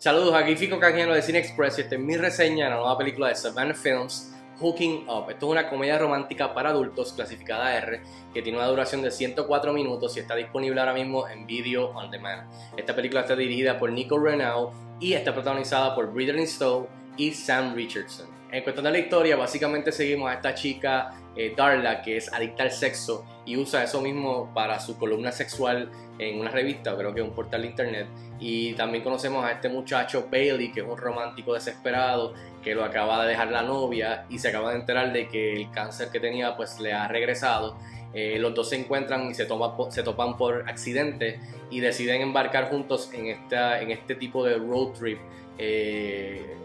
[0.00, 2.96] Saludos, aquí Fico Canjeno de Cine Express y esta es mi reseña de la nueva
[2.96, 5.28] película de Savannah Films, Hooking Up.
[5.28, 8.00] Esto es una comedia romántica para adultos clasificada R
[8.32, 12.12] que tiene una duración de 104 minutos y está disponible ahora mismo en Video On
[12.12, 12.48] Demand.
[12.76, 14.70] Esta película está dirigida por Nico Renaud
[15.00, 18.37] y está protagonizada por Britney Stowe y Sam Richardson.
[18.50, 22.62] En cuestión de la historia, básicamente seguimos a esta chica eh, Darla que es adicta
[22.62, 27.20] al sexo y usa eso mismo para su columna sexual en una revista, creo que
[27.20, 28.06] es un portal de internet.
[28.40, 33.22] Y también conocemos a este muchacho Bailey, que es un romántico desesperado, que lo acaba
[33.22, 36.56] de dejar la novia y se acaba de enterar de que el cáncer que tenía
[36.56, 37.76] pues le ha regresado.
[38.14, 41.38] Eh, los dos se encuentran y se, topan por accidente
[41.70, 45.18] y deciden embarcar juntos en, en este tipo de road trip.
[45.58, 46.56] Eh,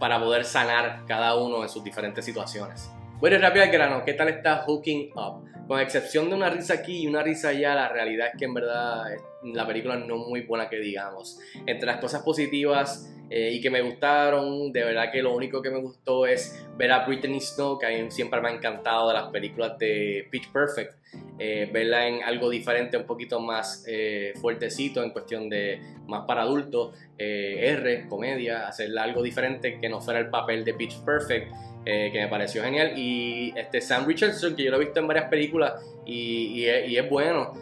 [0.00, 2.90] para poder sanar cada uno en sus diferentes situaciones.
[3.20, 5.44] Bueno, rápido al grano, ¿qué tal está Hooking Up?
[5.68, 8.54] Con excepción de una risa aquí y una risa allá, la realidad es que en
[8.54, 9.04] verdad
[9.44, 11.38] la película no es muy buena que digamos.
[11.66, 15.68] Entre las cosas positivas eh, y que me gustaron, de verdad que lo único que
[15.68, 19.14] me gustó es ver a Britney Snow, que a mí siempre me ha encantado de
[19.14, 20.94] las películas de Pitch Perfect.
[21.38, 26.42] Eh, verla en algo diferente, un poquito más eh, fuertecito en cuestión de más para
[26.42, 31.50] adultos, eh, R, comedia, hacerla algo diferente que no fuera el papel de Pitch Perfect,
[31.84, 32.92] que me pareció genial.
[32.96, 37.52] Y este Sam Richardson, que yo lo he visto en varias películas y, es, bueno,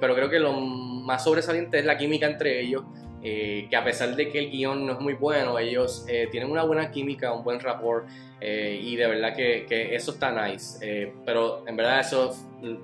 [0.00, 2.84] pero creo que lo más sobresaliente es la química entre ellos.
[3.20, 6.90] que a pesar de que el guion no es muy bueno, ellos tienen una buena
[6.90, 8.08] química, un buen rapport
[8.40, 11.12] y de verdad que, que eso está nice.
[11.24, 12.34] pero en verdad eso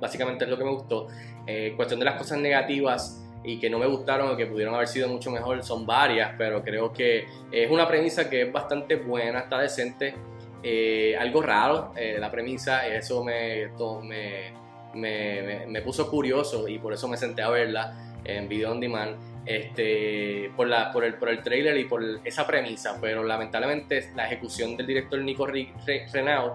[0.00, 1.08] básicamente es lo que me gustó.
[1.46, 4.88] Eh, cuestión de las cosas negativas y que no me gustaron o que pudieron haber
[4.88, 9.40] sido mucho mejor son varias, pero creo que es una premisa que es bastante buena,
[9.40, 10.14] está decente.
[10.62, 13.68] Eh, algo raro eh, la premisa, eso me,
[14.94, 19.30] me, me, puso curioso y por eso me senté a verla en Video On Demand.
[19.46, 24.26] Este, por, la, por, el, por el trailer y por esa premisa, pero lamentablemente la
[24.26, 26.52] ejecución del director Nico Renaud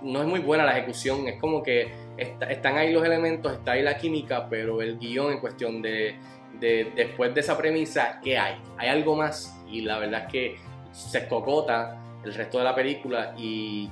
[0.00, 3.82] no es muy buena la ejecución, es como que están ahí los elementos, está ahí
[3.82, 6.14] la química, pero el guion en cuestión de,
[6.60, 8.56] después de esa premisa, ¿qué hay?
[8.78, 9.58] ¿Hay algo más?
[9.68, 10.56] Y la verdad es que
[10.92, 13.90] se escocota el resto de la película y,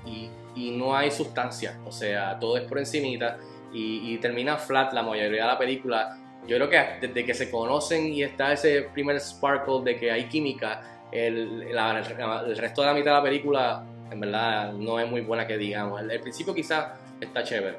[0.72, 3.38] no hay sustancia, o sea, todo es por encimita
[3.72, 6.18] y, termina flat la mayoría de la película.
[6.46, 10.24] Yo creo que desde que se conocen y está ese primer sparkle de que hay
[10.24, 15.20] química, el, el resto de la mitad de la película en verdad no es muy
[15.20, 16.00] buena que digamos.
[16.00, 16.88] El, principio quizás
[17.20, 17.78] está chévere.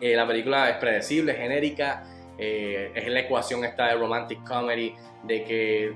[0.00, 2.04] Eh, la película es predecible, genérica,
[2.38, 5.92] eh, es la ecuación esta de romantic comedy de que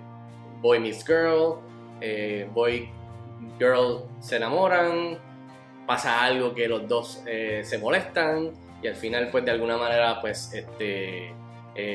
[0.61, 1.59] boy meets girl,
[2.01, 2.89] eh, boy
[3.59, 5.19] girl se enamoran,
[5.87, 8.51] pasa algo que los dos se molestan
[8.83, 11.35] y al final pues de alguna manera pues este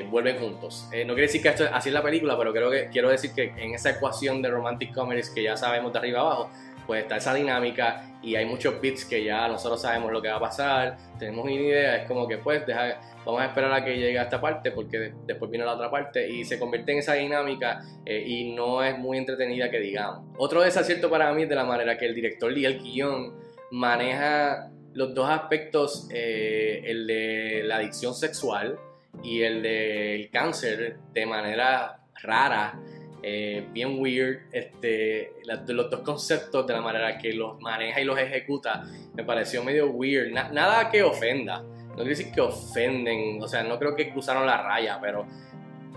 [0.10, 0.86] vuelven juntos.
[0.86, 3.76] no quiere decir que esto así es la película, pero que quiero decir que en
[3.76, 6.50] esa ecuación de romantic comedies que ya sabemos de arriba abajo,
[6.88, 10.38] pues está esa dinámica y hay muchos bits que ya nosotros sabemos lo que va
[10.38, 13.96] a pasar, tenemos una idea, es como que pues deja, vamos a esperar a que
[13.98, 17.14] llegue a esta parte porque después viene la otra parte y se convierte en esa
[17.14, 20.26] dinámica eh, y no es muy entretenida que digamos.
[20.38, 23.36] Otro desacierto para mí es de la manera que el director y el guion
[23.70, 28.80] maneja los dos aspectos, eh, el de la adicción sexual
[29.24, 32.80] y el del cáncer de manera rara
[33.24, 34.40] eh, bien weird.
[34.52, 38.84] Este, los dos conceptos de la manera que los maneja y los ejecuta
[39.14, 40.32] me pareció medio weird.
[40.32, 41.62] nada que ofenda.
[41.62, 45.26] No quiero decir que ofenden, o sea, no creo que cruzaron la raya, pero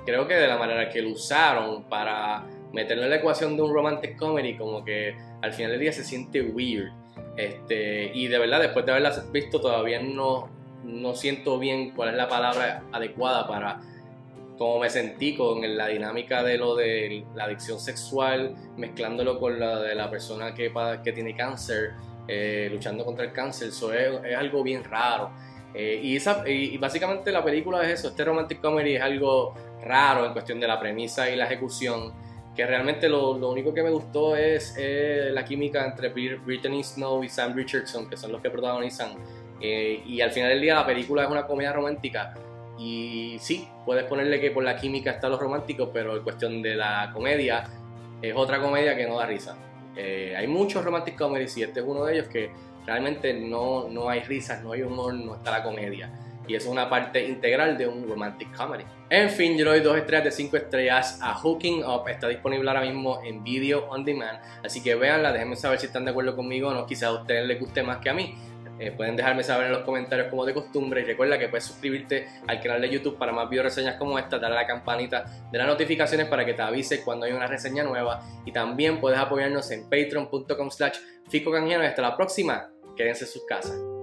[0.06, 3.74] creo que de la manera que lo usaron para meterlo en la ecuación de un
[3.74, 6.90] romantic comedy, como que al final del día se siente weird.
[7.36, 10.48] Este, y de verdad, después de haberla visto, todavía no,
[10.84, 13.80] no siento bien cuál es la palabra adecuada para
[14.60, 19.80] como me sentí con la dinámica de lo de la adicción sexual, mezclándolo con la
[19.80, 20.70] de la persona que,
[21.02, 21.92] que tiene cáncer,
[22.28, 25.30] eh, luchando contra el cáncer, eso es, algo bien raro.
[25.72, 30.26] Eh, y, esa, y, básicamente la película es eso, este romantic comedy es algo raro
[30.26, 32.12] en cuestión de la premisa y la ejecución,
[32.54, 37.30] que realmente lo, lo único que me gustó es la química entre Brittany Snow y
[37.30, 39.14] Sam Richardson, que son los que protagonizan.
[39.58, 42.34] Eh, y al final del día la película es una comedia romántica,
[42.80, 46.74] y sí, puedes ponerle que por la química está lo romántico, pero en cuestión de
[46.76, 47.68] la comedia,
[48.22, 49.54] es otra comedia que no da risa.
[49.94, 52.50] Eh, hay muchos romantic comedies y este es uno de ellos que
[52.86, 56.10] realmente no, no hay risas, no hay humor, no está la comedia.
[56.48, 58.84] Y eso es una parte integral de un romantic comedy.
[59.10, 62.08] En fin, yo le doy dos estrellas de cinco estrellas a Hooking Up.
[62.08, 64.40] Está disponible ahora mismo en Video On Demand.
[64.64, 66.86] Así que véanla, déjenme saber si están de acuerdo conmigo o no.
[66.86, 68.34] Quizás a ustedes les guste más que a mí.
[68.80, 71.02] Eh, pueden dejarme saber en los comentarios como de costumbre.
[71.02, 74.38] Y recuerda que puedes suscribirte al canal de YouTube para más video reseñas como esta,
[74.38, 77.84] darle a la campanita de las notificaciones para que te avise cuando hay una reseña
[77.84, 78.22] nueva.
[78.46, 80.96] Y también puedes apoyarnos en patreon.com slash
[81.28, 83.99] fico y hasta la próxima, quédense en sus casas.